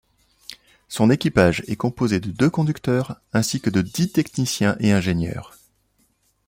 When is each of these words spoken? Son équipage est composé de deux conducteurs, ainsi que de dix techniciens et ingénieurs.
Son 0.87 1.11
équipage 1.11 1.61
est 1.67 1.75
composé 1.75 2.19
de 2.19 2.31
deux 2.31 2.49
conducteurs, 2.49 3.21
ainsi 3.33 3.61
que 3.61 3.69
de 3.69 3.83
dix 3.83 4.11
techniciens 4.11 4.75
et 4.79 4.91
ingénieurs. 4.93 5.59